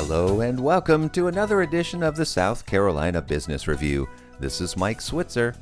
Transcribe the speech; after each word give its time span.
Hello 0.00 0.42
and 0.42 0.60
welcome 0.60 1.10
to 1.10 1.26
another 1.26 1.62
edition 1.62 2.04
of 2.04 2.14
the 2.14 2.24
South 2.24 2.64
Carolina 2.64 3.20
Business 3.20 3.66
Review. 3.66 4.08
This 4.38 4.60
is 4.60 4.76
Mike 4.76 5.00
Switzer. 5.00 5.56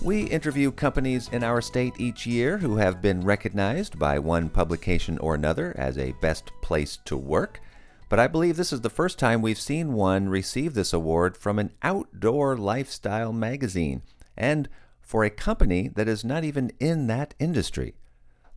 We 0.00 0.22
interview 0.22 0.70
companies 0.70 1.28
in 1.32 1.42
our 1.42 1.60
state 1.60 1.94
each 1.98 2.28
year 2.28 2.58
who 2.58 2.76
have 2.76 3.02
been 3.02 3.24
recognized 3.24 3.98
by 3.98 4.20
one 4.20 4.48
publication 4.48 5.18
or 5.18 5.34
another 5.34 5.74
as 5.76 5.98
a 5.98 6.14
best 6.22 6.52
place 6.62 6.96
to 7.06 7.16
work. 7.16 7.60
But 8.08 8.20
I 8.20 8.28
believe 8.28 8.56
this 8.56 8.72
is 8.72 8.82
the 8.82 8.88
first 8.88 9.18
time 9.18 9.42
we've 9.42 9.58
seen 9.60 9.94
one 9.94 10.28
receive 10.28 10.74
this 10.74 10.92
award 10.92 11.36
from 11.36 11.58
an 11.58 11.72
outdoor 11.82 12.56
lifestyle 12.56 13.32
magazine, 13.32 14.02
and 14.36 14.68
for 15.02 15.24
a 15.24 15.28
company 15.28 15.88
that 15.96 16.06
is 16.06 16.24
not 16.24 16.44
even 16.44 16.70
in 16.78 17.08
that 17.08 17.34
industry. 17.40 17.94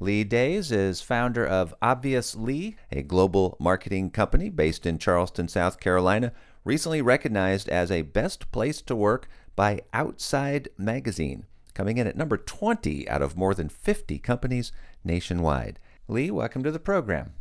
Lee 0.03 0.25
Deas 0.25 0.69
is 0.69 0.99
founder 0.99 1.47
of 1.47 1.73
Obviouslee, 1.81 2.75
a 2.91 3.01
global 3.03 3.55
marketing 3.57 4.09
company 4.09 4.49
based 4.49 4.85
in 4.85 4.97
Charleston, 4.97 5.47
South 5.47 5.79
Carolina, 5.79 6.33
recently 6.65 7.01
recognized 7.01 7.69
as 7.69 7.89
a 7.89 8.01
best 8.01 8.51
place 8.51 8.81
to 8.81 8.97
work 8.97 9.29
by 9.55 9.79
Outside 9.93 10.67
Magazine, 10.77 11.45
coming 11.73 11.99
in 11.99 12.05
at 12.05 12.17
number 12.17 12.35
20 12.35 13.07
out 13.07 13.21
of 13.21 13.37
more 13.37 13.53
than 13.53 13.69
50 13.69 14.19
companies 14.19 14.73
nationwide. 15.05 15.79
Lee, 16.09 16.29
welcome 16.29 16.63
to 16.63 16.71
the 16.71 16.79
program. 16.79 17.31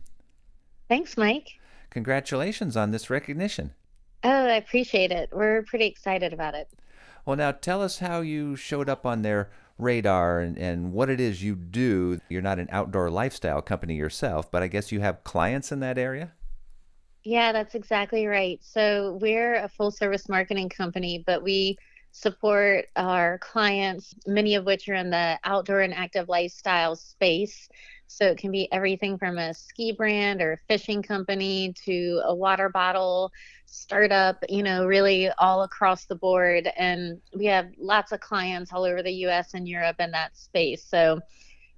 Thanks, 0.88 1.16
Mike. 1.16 1.58
Congratulations 1.90 2.76
on 2.76 2.92
this 2.92 3.10
recognition. 3.10 3.74
Oh, 4.22 4.46
I 4.46 4.54
appreciate 4.54 5.10
it. 5.10 5.30
We're 5.32 5.62
pretty 5.64 5.86
excited 5.86 6.32
about 6.32 6.54
it. 6.54 6.68
Well, 7.26 7.36
now 7.36 7.50
tell 7.50 7.82
us 7.82 7.98
how 7.98 8.20
you 8.20 8.54
showed 8.54 8.88
up 8.88 9.04
on 9.04 9.22
their 9.22 9.50
radar 9.78 10.40
and, 10.40 10.56
and 10.58 10.92
what 10.92 11.10
it 11.10 11.20
is 11.20 11.42
you 11.42 11.54
do. 11.54 12.20
You're 12.28 12.42
not 12.42 12.58
an 12.58 12.68
outdoor 12.70 13.10
lifestyle 13.10 13.62
company 13.62 13.94
yourself, 13.94 14.50
but 14.50 14.62
I 14.62 14.68
guess 14.68 14.92
you 14.92 15.00
have 15.00 15.24
clients 15.24 15.72
in 15.72 15.80
that 15.80 15.98
area? 15.98 16.32
Yeah, 17.24 17.52
that's 17.52 17.74
exactly 17.74 18.26
right. 18.26 18.58
So 18.62 19.18
we're 19.20 19.56
a 19.56 19.68
full 19.68 19.90
service 19.90 20.28
marketing 20.28 20.68
company, 20.68 21.22
but 21.24 21.42
we 21.42 21.76
support 22.10 22.86
our 22.96 23.38
clients, 23.38 24.14
many 24.26 24.54
of 24.54 24.64
which 24.64 24.88
are 24.88 24.94
in 24.94 25.10
the 25.10 25.38
outdoor 25.44 25.80
and 25.80 25.94
active 25.94 26.28
lifestyle 26.28 26.96
space. 26.96 27.68
So 28.12 28.26
it 28.26 28.38
can 28.38 28.50
be 28.50 28.70
everything 28.72 29.18
from 29.18 29.38
a 29.38 29.54
ski 29.54 29.92
brand 29.92 30.40
or 30.40 30.52
a 30.52 30.58
fishing 30.68 31.02
company 31.02 31.74
to 31.84 32.22
a 32.24 32.34
water 32.34 32.68
bottle 32.68 33.32
startup, 33.66 34.44
you 34.48 34.62
know, 34.62 34.86
really 34.86 35.30
all 35.38 35.62
across 35.62 36.04
the 36.04 36.14
board. 36.14 36.68
And 36.76 37.20
we 37.34 37.46
have 37.46 37.68
lots 37.78 38.12
of 38.12 38.20
clients 38.20 38.72
all 38.72 38.84
over 38.84 39.02
the 39.02 39.12
US 39.26 39.54
and 39.54 39.66
Europe 39.66 39.96
in 39.98 40.10
that 40.10 40.36
space. 40.36 40.84
So 40.84 41.20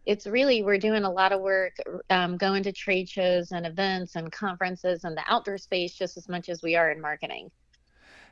it's 0.07 0.27
really, 0.27 0.63
we're 0.63 0.79
doing 0.79 1.05
a 1.05 1.11
lot 1.11 1.33
of 1.33 1.41
work 1.41 1.77
um, 2.11 2.37
going 2.37 2.63
to 2.65 2.73
trade 2.73 3.09
shows 3.09 3.53
and 3.53 3.65
events 3.65 4.17
and 4.17 4.31
conferences 4.31 5.05
in 5.05 5.15
the 5.15 5.23
outdoor 5.27 5.57
space 5.57 5.95
just 5.95 6.17
as 6.17 6.29
much 6.29 6.49
as 6.49 6.63
we 6.63 6.77
are 6.77 6.91
in 6.91 7.01
marketing. 7.01 7.51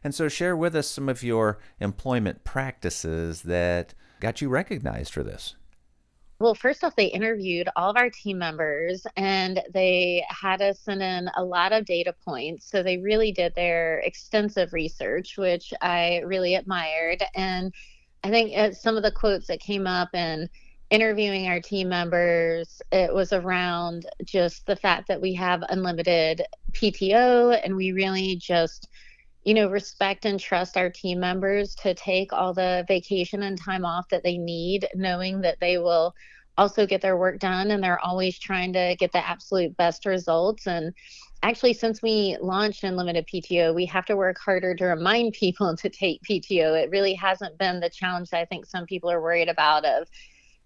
And 0.05 0.15
so, 0.15 0.29
share 0.29 0.57
with 0.57 0.75
us 0.75 0.91
some 0.91 1.09
of 1.09 1.23
your 1.23 1.59
employment 1.79 2.43
practices 2.43 3.43
that 3.43 3.95
got 4.19 4.41
you 4.41 4.49
recognized 4.49 5.13
for 5.13 5.23
this. 5.23 5.55
Well, 6.43 6.57
first 6.57 6.83
off, 6.83 6.97
they 6.97 7.07
interviewed 7.07 7.69
all 7.77 7.89
of 7.89 7.97
our 7.97 8.11
team 8.11 8.37
members 8.37 9.07
and 9.17 9.63
they 9.73 10.25
had 10.29 10.61
us 10.61 10.81
send 10.81 11.01
in 11.01 11.31
a 11.37 11.45
lot 11.45 11.73
of 11.73 11.85
data 11.85 12.13
points. 12.25 12.69
So 12.69 12.83
they 12.83 12.99
really 12.99 13.31
did 13.31 13.55
their 13.55 14.01
extensive 14.01 14.73
research, 14.73 15.39
which 15.39 15.73
I 15.81 16.21
really 16.27 16.57
admired. 16.57 17.23
And 17.37 17.73
I 18.25 18.31
think 18.31 18.59
uh, 18.59 18.73
some 18.73 18.97
of 18.97 19.05
the 19.05 19.13
quotes 19.13 19.47
that 19.47 19.61
came 19.61 19.87
up 19.87 20.09
in 20.15 20.51
interviewing 20.91 21.47
our 21.47 21.61
team 21.61 21.89
members, 21.89 22.83
it 22.91 23.15
was 23.15 23.33
around 23.33 24.07
just 24.25 24.67
the 24.67 24.75
fact 24.75 25.07
that 25.07 25.21
we 25.21 25.35
have 25.35 25.63
unlimited 25.69 26.43
PTO 26.73 27.61
and 27.63 27.77
we 27.77 27.93
really 27.93 28.35
just 28.35 28.89
you 29.45 29.55
know, 29.55 29.69
respect 29.69 30.25
and 30.25 30.39
trust 30.39 30.77
our 30.77 30.91
team 30.91 31.19
members 31.19 31.75
to 31.77 31.95
take 31.95 32.33
all 32.33 32.55
the 32.55 32.85
vacation 32.87 33.43
and 33.43 33.61
time 33.61 33.85
off 33.85 34.09
that 34.11 34.23
they 34.23 34.39
need, 34.39 34.87
knowing 34.95 35.41
that 35.41 35.59
they 35.61 35.79
will 35.79 36.15
also 36.59 36.87
get 36.87 37.01
their 37.01 37.17
work 37.17 37.39
done 37.39 37.71
and 37.71 37.83
they're 37.83 38.05
always 38.05 38.39
trying 38.39 38.73
to 38.73 38.95
get 38.99 39.11
the 39.13 39.27
absolute 39.27 39.77
best 39.77 40.07
results. 40.07 40.67
And 40.67 40.93
actually, 41.43 41.73
since 41.73 42.03
we 42.03 42.37
launched 42.41 42.85
Unlimited 42.85 43.27
PTO, 43.27 43.75
we 43.75 43.87
have 43.87 44.07
to 44.07 44.17
work 44.17 44.39
harder 44.39 44.75
to 44.75 44.85
remind 44.85 45.33
people 45.39 45.77
to 45.77 45.89
take 45.89 46.23
PTO. 46.23 46.81
It 46.81 46.91
really 46.91 47.15
hasn't 47.15 47.59
been 47.59 47.81
the 47.81 47.91
challenge 47.91 48.31
that 48.31 48.41
I 48.41 48.45
think 48.45 48.67
some 48.67 48.87
people 48.87 49.11
are 49.11 49.23
worried 49.23 49.49
about 49.49 49.85
of 49.85 50.09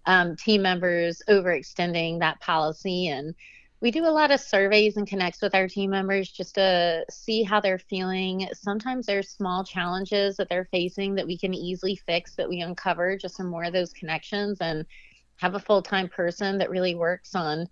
um, 0.07 0.37
team 0.37 0.63
members 0.63 1.23
overextending 1.29 2.21
that 2.21 2.41
policy 2.41 3.09
and 3.09 3.35
we 3.87 3.93
do 3.93 4.05
a 4.05 4.11
lot 4.11 4.33
of 4.33 4.41
surveys 4.41 4.97
and 4.97 5.07
connects 5.07 5.41
with 5.41 5.55
our 5.55 5.69
team 5.69 5.91
members 5.91 6.29
just 6.29 6.57
to 6.57 7.05
see 7.09 7.45
how 7.45 7.61
they're 7.61 7.79
feeling. 7.79 8.49
Sometimes 8.53 9.07
there's 9.07 9.29
small 9.29 9.63
challenges 9.63 10.37
that 10.39 10.49
they're 10.49 10.69
facing 10.73 11.15
that 11.15 11.27
we 11.29 11.39
can 11.39 11.55
easily 11.55 11.95
fix 11.95 12.35
that 12.35 12.49
we 12.49 12.63
uncover 12.63 13.17
just 13.17 13.37
some 13.37 13.47
more 13.47 13.63
of 13.63 13.73
those 13.73 13.93
connections 13.93 14.59
and 14.61 14.85
have 15.37 15.55
a 15.55 15.61
full-time 15.61 16.09
person 16.09 16.59
that 16.59 16.69
really 16.69 16.97
works 16.97 17.37
on 17.37 17.69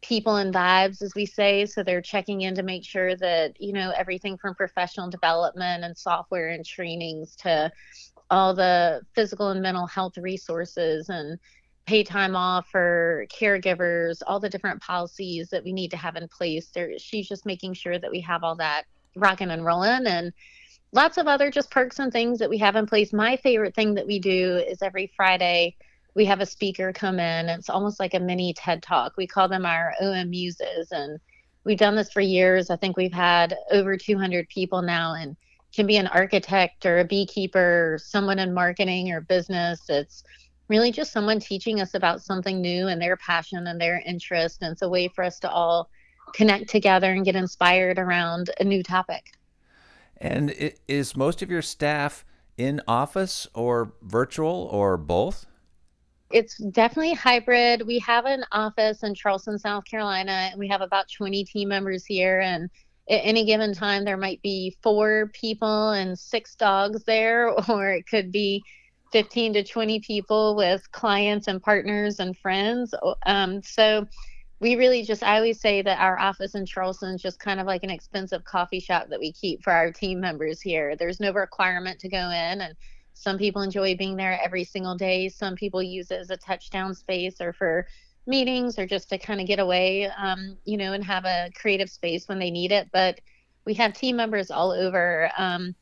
people 0.00 0.36
and 0.36 0.54
vibes 0.54 1.02
as 1.02 1.16
we 1.16 1.26
say 1.26 1.66
so 1.66 1.82
they're 1.82 2.00
checking 2.00 2.42
in 2.42 2.54
to 2.54 2.62
make 2.62 2.84
sure 2.84 3.16
that 3.16 3.60
you 3.60 3.72
know 3.72 3.92
everything 3.96 4.38
from 4.38 4.54
professional 4.54 5.10
development 5.10 5.82
and 5.82 5.98
software 5.98 6.50
and 6.50 6.64
trainings 6.64 7.34
to 7.34 7.68
all 8.30 8.54
the 8.54 9.00
physical 9.12 9.48
and 9.48 9.60
mental 9.60 9.88
health 9.88 10.16
resources 10.18 11.08
and 11.08 11.36
pay 11.88 12.04
time 12.04 12.36
off 12.36 12.68
for 12.68 13.24
caregivers, 13.30 14.20
all 14.26 14.38
the 14.38 14.50
different 14.50 14.78
policies 14.82 15.48
that 15.48 15.64
we 15.64 15.72
need 15.72 15.90
to 15.90 15.96
have 15.96 16.16
in 16.16 16.28
place. 16.28 16.66
There, 16.66 16.98
she's 16.98 17.26
just 17.26 17.46
making 17.46 17.72
sure 17.72 17.98
that 17.98 18.10
we 18.10 18.20
have 18.20 18.44
all 18.44 18.56
that 18.56 18.84
rocking 19.16 19.50
and 19.50 19.64
rolling 19.64 20.06
and 20.06 20.34
lots 20.92 21.16
of 21.16 21.26
other 21.26 21.50
just 21.50 21.70
perks 21.70 21.98
and 21.98 22.12
things 22.12 22.38
that 22.40 22.50
we 22.50 22.58
have 22.58 22.76
in 22.76 22.84
place. 22.84 23.14
My 23.14 23.38
favorite 23.38 23.74
thing 23.74 23.94
that 23.94 24.06
we 24.06 24.18
do 24.18 24.58
is 24.58 24.82
every 24.82 25.10
Friday 25.16 25.76
we 26.14 26.26
have 26.26 26.40
a 26.40 26.46
speaker 26.46 26.92
come 26.92 27.18
in. 27.18 27.48
It's 27.48 27.70
almost 27.70 27.98
like 28.00 28.12
a 28.12 28.20
mini 28.20 28.52
TED 28.52 28.82
talk. 28.82 29.14
We 29.16 29.26
call 29.26 29.48
them 29.48 29.64
our 29.64 29.94
OM 30.02 30.28
muses 30.28 30.92
and 30.92 31.18
we've 31.64 31.78
done 31.78 31.96
this 31.96 32.12
for 32.12 32.20
years. 32.20 32.68
I 32.68 32.76
think 32.76 32.98
we've 32.98 33.10
had 33.14 33.56
over 33.70 33.96
200 33.96 34.46
people 34.50 34.82
now 34.82 35.14
and 35.14 35.36
can 35.74 35.86
be 35.86 35.96
an 35.96 36.08
architect 36.08 36.84
or 36.84 36.98
a 36.98 37.04
beekeeper, 37.04 37.94
or 37.94 37.98
someone 37.98 38.38
in 38.38 38.52
marketing 38.52 39.10
or 39.10 39.22
business. 39.22 39.88
It's 39.88 40.22
really 40.68 40.92
just 40.92 41.12
someone 41.12 41.40
teaching 41.40 41.80
us 41.80 41.94
about 41.94 42.22
something 42.22 42.60
new 42.60 42.88
and 42.88 43.00
their 43.00 43.16
passion 43.16 43.66
and 43.66 43.80
their 43.80 44.02
interest. 44.06 44.62
And 44.62 44.72
it's 44.72 44.82
a 44.82 44.88
way 44.88 45.08
for 45.08 45.24
us 45.24 45.38
to 45.40 45.50
all 45.50 45.90
connect 46.34 46.68
together 46.68 47.12
and 47.12 47.24
get 47.24 47.36
inspired 47.36 47.98
around 47.98 48.50
a 48.60 48.64
new 48.64 48.82
topic. 48.82 49.32
And 50.18 50.54
is 50.86 51.16
most 51.16 51.42
of 51.42 51.50
your 51.50 51.62
staff 51.62 52.24
in 52.56 52.80
office 52.86 53.46
or 53.54 53.92
virtual 54.02 54.68
or 54.72 54.96
both? 54.96 55.46
It's 56.30 56.58
definitely 56.58 57.14
hybrid. 57.14 57.86
We 57.86 57.98
have 58.00 58.26
an 58.26 58.44
office 58.52 59.02
in 59.02 59.14
Charleston, 59.14 59.58
South 59.58 59.84
Carolina, 59.84 60.50
and 60.50 60.58
we 60.58 60.68
have 60.68 60.82
about 60.82 61.06
20 61.10 61.44
team 61.44 61.68
members 61.68 62.04
here. 62.04 62.40
And 62.40 62.68
at 63.08 63.20
any 63.22 63.46
given 63.46 63.72
time, 63.72 64.04
there 64.04 64.18
might 64.18 64.42
be 64.42 64.76
four 64.82 65.30
people 65.32 65.90
and 65.90 66.18
six 66.18 66.54
dogs 66.54 67.04
there, 67.04 67.48
or 67.70 67.90
it 67.90 68.06
could 68.06 68.30
be 68.30 68.62
15 69.12 69.54
to 69.54 69.64
20 69.64 70.00
people 70.00 70.56
with 70.56 70.90
clients 70.92 71.48
and 71.48 71.62
partners 71.62 72.20
and 72.20 72.36
friends. 72.36 72.94
Um, 73.26 73.62
so 73.62 74.06
we 74.60 74.76
really 74.76 75.02
just, 75.02 75.22
I 75.22 75.36
always 75.36 75.60
say 75.60 75.82
that 75.82 76.00
our 76.00 76.18
office 76.18 76.54
in 76.54 76.66
Charleston 76.66 77.14
is 77.14 77.22
just 77.22 77.38
kind 77.38 77.60
of 77.60 77.66
like 77.66 77.84
an 77.84 77.90
expensive 77.90 78.44
coffee 78.44 78.80
shop 78.80 79.06
that 79.08 79.20
we 79.20 79.32
keep 79.32 79.62
for 79.62 79.72
our 79.72 79.92
team 79.92 80.20
members 80.20 80.60
here. 80.60 80.96
There's 80.96 81.20
no 81.20 81.32
requirement 81.32 82.00
to 82.00 82.08
go 82.08 82.30
in, 82.30 82.60
and 82.60 82.74
some 83.14 83.38
people 83.38 83.62
enjoy 83.62 83.96
being 83.96 84.16
there 84.16 84.40
every 84.42 84.64
single 84.64 84.96
day. 84.96 85.28
Some 85.28 85.54
people 85.54 85.82
use 85.82 86.10
it 86.10 86.20
as 86.20 86.30
a 86.30 86.36
touchdown 86.36 86.94
space 86.94 87.40
or 87.40 87.52
for 87.52 87.86
meetings 88.26 88.78
or 88.78 88.86
just 88.86 89.08
to 89.08 89.18
kind 89.18 89.40
of 89.40 89.46
get 89.46 89.58
away, 89.58 90.08
um, 90.18 90.56
you 90.64 90.76
know, 90.76 90.92
and 90.92 91.02
have 91.04 91.24
a 91.24 91.50
creative 91.54 91.88
space 91.88 92.28
when 92.28 92.38
they 92.38 92.50
need 92.50 92.72
it. 92.72 92.88
But 92.92 93.20
we 93.64 93.74
have 93.74 93.92
team 93.92 94.16
members 94.16 94.50
all 94.50 94.70
over. 94.70 95.30
Um, 95.36 95.74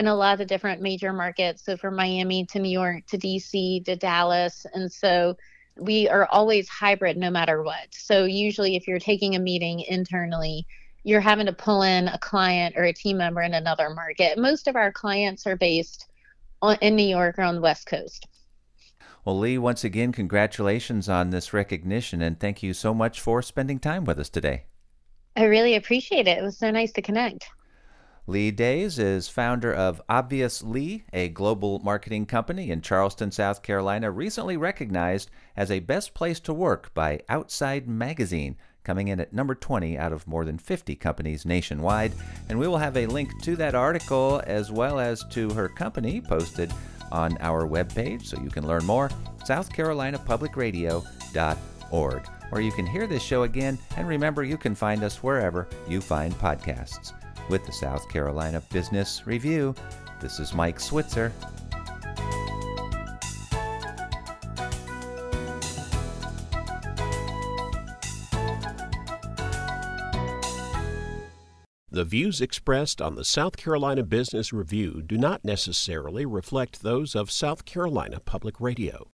in 0.00 0.06
a 0.06 0.14
lot 0.14 0.40
of 0.40 0.48
different 0.48 0.80
major 0.80 1.12
markets. 1.12 1.62
So 1.62 1.76
from 1.76 1.94
Miami 1.94 2.46
to 2.46 2.58
New 2.58 2.70
York 2.70 3.06
to 3.08 3.18
DC 3.18 3.84
to 3.84 3.96
Dallas. 3.96 4.64
And 4.72 4.90
so 4.90 5.36
we 5.76 6.08
are 6.08 6.26
always 6.30 6.70
hybrid 6.70 7.18
no 7.18 7.30
matter 7.30 7.62
what. 7.62 7.88
So 7.90 8.24
usually 8.24 8.76
if 8.76 8.88
you're 8.88 8.98
taking 8.98 9.36
a 9.36 9.38
meeting 9.38 9.80
internally, 9.80 10.66
you're 11.04 11.20
having 11.20 11.44
to 11.46 11.52
pull 11.52 11.82
in 11.82 12.08
a 12.08 12.18
client 12.18 12.76
or 12.78 12.84
a 12.84 12.94
team 12.94 13.18
member 13.18 13.42
in 13.42 13.52
another 13.52 13.90
market. 13.90 14.38
Most 14.38 14.68
of 14.68 14.74
our 14.74 14.90
clients 14.90 15.46
are 15.46 15.56
based 15.56 16.08
on, 16.62 16.78
in 16.80 16.96
New 16.96 17.06
York 17.06 17.38
or 17.38 17.42
on 17.42 17.56
the 17.56 17.60
West 17.60 17.86
Coast. 17.86 18.26
Well, 19.26 19.38
Lee, 19.38 19.58
once 19.58 19.84
again, 19.84 20.12
congratulations 20.12 21.10
on 21.10 21.28
this 21.28 21.52
recognition 21.52 22.22
and 22.22 22.40
thank 22.40 22.62
you 22.62 22.72
so 22.72 22.94
much 22.94 23.20
for 23.20 23.42
spending 23.42 23.78
time 23.78 24.06
with 24.06 24.18
us 24.18 24.30
today. 24.30 24.64
I 25.36 25.44
really 25.44 25.76
appreciate 25.76 26.26
it. 26.26 26.38
It 26.38 26.42
was 26.42 26.56
so 26.56 26.70
nice 26.70 26.92
to 26.92 27.02
connect. 27.02 27.50
Lee 28.30 28.50
Deas 28.52 29.00
is 29.00 29.28
founder 29.28 29.74
of 29.74 30.00
Obviouslee, 30.08 31.02
a 31.12 31.30
global 31.30 31.80
marketing 31.80 32.26
company 32.26 32.70
in 32.70 32.80
Charleston, 32.80 33.32
South 33.32 33.60
Carolina, 33.60 34.08
recently 34.08 34.56
recognized 34.56 35.32
as 35.56 35.68
a 35.68 35.80
best 35.80 36.14
place 36.14 36.38
to 36.38 36.54
work 36.54 36.94
by 36.94 37.18
Outside 37.28 37.88
Magazine, 37.88 38.56
coming 38.84 39.08
in 39.08 39.18
at 39.18 39.32
number 39.32 39.56
20 39.56 39.98
out 39.98 40.12
of 40.12 40.28
more 40.28 40.44
than 40.44 40.58
50 40.58 40.94
companies 40.94 41.44
nationwide. 41.44 42.12
And 42.48 42.56
we 42.56 42.68
will 42.68 42.78
have 42.78 42.96
a 42.96 43.06
link 43.06 43.32
to 43.42 43.56
that 43.56 43.74
article 43.74 44.40
as 44.46 44.70
well 44.70 45.00
as 45.00 45.24
to 45.30 45.50
her 45.50 45.68
company 45.68 46.20
posted 46.20 46.72
on 47.10 47.36
our 47.40 47.66
webpage 47.66 48.26
so 48.26 48.40
you 48.40 48.50
can 48.50 48.64
learn 48.64 48.84
more 48.84 49.10
southcarolinapublicradio.org 49.40 52.26
where 52.50 52.62
you 52.62 52.70
can 52.70 52.86
hear 52.86 53.08
this 53.08 53.24
show 53.24 53.42
again 53.42 53.76
and 53.96 54.06
remember 54.06 54.44
you 54.44 54.56
can 54.56 54.76
find 54.76 55.02
us 55.02 55.20
wherever 55.20 55.66
you 55.88 56.00
find 56.00 56.32
podcasts 56.34 57.12
with 57.50 57.66
the 57.66 57.72
South 57.72 58.08
Carolina 58.08 58.62
Business 58.72 59.26
Review 59.26 59.74
this 60.20 60.38
is 60.38 60.54
Mike 60.54 60.78
Switzer 60.78 61.32
The 71.90 72.04
views 72.04 72.40
expressed 72.40 73.02
on 73.02 73.16
the 73.16 73.24
South 73.24 73.56
Carolina 73.56 74.04
Business 74.04 74.52
Review 74.52 75.02
do 75.04 75.18
not 75.18 75.44
necessarily 75.44 76.24
reflect 76.24 76.82
those 76.82 77.16
of 77.16 77.32
South 77.32 77.64
Carolina 77.64 78.20
Public 78.20 78.60
Radio. 78.60 79.08